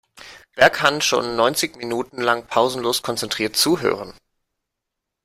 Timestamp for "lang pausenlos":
2.23-3.03